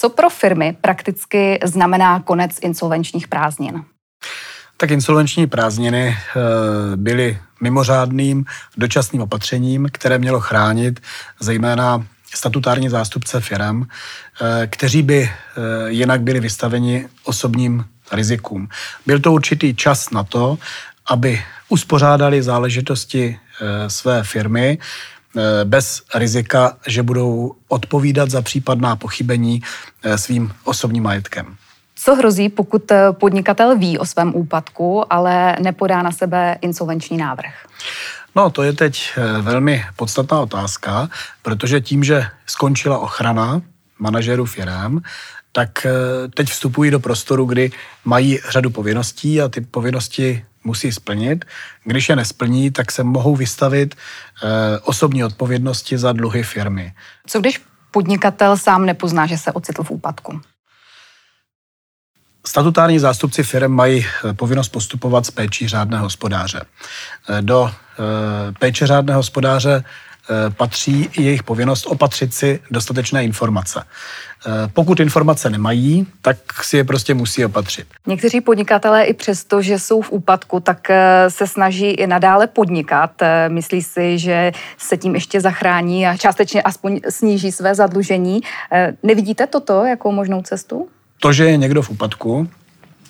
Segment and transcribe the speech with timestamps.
[0.00, 3.84] Co pro firmy prakticky znamená konec insolvenčních prázdnin?
[4.76, 6.16] Tak insolvenční prázdniny eh,
[6.96, 8.44] byly mimořádným
[8.76, 11.00] dočasným opatřením, které mělo chránit
[11.40, 15.30] zejména statutární zástupce firm, eh, kteří by eh,
[15.88, 18.68] jinak byli vystaveni osobním rizikům.
[19.06, 20.58] Byl to určitý čas na to,
[21.06, 23.38] aby uspořádali záležitosti
[23.88, 24.78] své firmy
[25.64, 29.62] bez rizika, že budou odpovídat za případná pochybení
[30.16, 31.56] svým osobním majetkem.
[32.02, 37.52] Co hrozí, pokud eh, podnikatel ví o svém úpadku, ale nepodá na sebe insolvenční návrh?
[38.36, 41.08] No, to je teď eh, velmi podstatná otázka,
[41.42, 43.62] protože tím, že skončila ochrana
[43.98, 45.00] manažerů firm,
[45.52, 45.90] tak eh,
[46.34, 47.70] teď vstupují do prostoru, kdy
[48.04, 51.44] mají řadu povinností a ty povinnosti musí splnit.
[51.84, 53.94] Když je nesplní, tak se mohou vystavit
[54.82, 56.92] osobní odpovědnosti za dluhy firmy.
[57.26, 57.60] Co když
[57.90, 60.40] podnikatel sám nepozná, že se ocitl v úpadku?
[62.46, 66.62] Statutární zástupci firm mají eh, povinnost postupovat s péčí řádného hospodáře.
[67.28, 69.84] Eh, do eh, péče řádného hospodáře
[70.56, 73.82] patří i jejich povinnost opatřit si dostatečné informace.
[74.72, 77.86] Pokud informace nemají, tak si je prostě musí opatřit.
[78.06, 80.88] Někteří podnikatelé i přesto, že jsou v úpadku, tak
[81.28, 83.10] se snaží i nadále podnikat.
[83.48, 88.40] Myslí si, že se tím ještě zachrání a částečně aspoň sníží své zadlužení.
[89.02, 90.88] Nevidíte toto jako možnou cestu?
[91.20, 92.48] To, že je někdo v úpadku,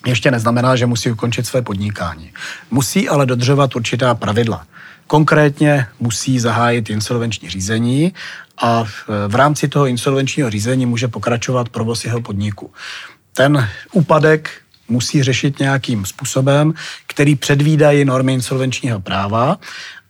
[0.06, 2.32] ještě neznamená, že musí ukončit své podnikání.
[2.70, 4.66] Musí ale dodržovat určitá pravidla.
[5.06, 8.14] Konkrétně musí zahájit insolvenční řízení
[8.62, 8.84] a
[9.28, 12.70] v rámci toho insolvenčního řízení může pokračovat provoz jeho podniku.
[13.34, 14.50] Ten úpadek
[14.88, 16.74] musí řešit nějakým způsobem,
[17.06, 19.58] který předvídají normy insolvenčního práva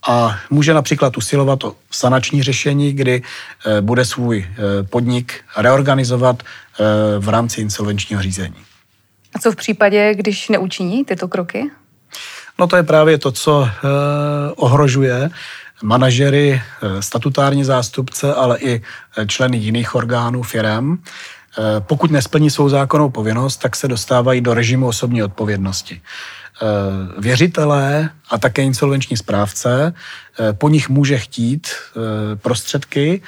[0.08, 3.22] a může například usilovat o sanační řešení, kdy
[3.66, 6.84] eh, bude svůj eh, podnik reorganizovat eh,
[7.18, 8.69] v rámci insolvenčního řízení.
[9.40, 11.70] Co v případě, když neučiní tyto kroky?
[12.58, 13.68] No to je právě to, co
[14.56, 15.30] ohrožuje
[15.82, 16.62] manažery,
[17.00, 18.82] statutární zástupce, ale i
[19.26, 21.02] členy jiných orgánů firm.
[21.80, 26.00] Pokud nesplní svou zákonnou povinnost, tak se dostávají do režimu osobní odpovědnosti.
[26.62, 29.94] Eh, věřitelé a také insolvenční správce
[30.40, 33.22] eh, po nich může chtít eh, prostředky,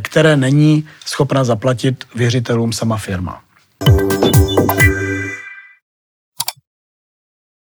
[0.00, 3.40] které není schopna zaplatit věřitelům sama firma.